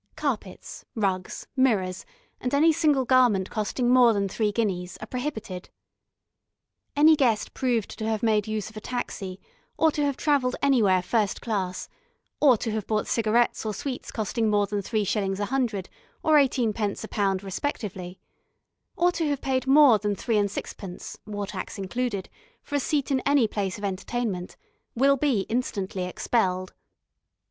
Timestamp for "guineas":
4.51-4.97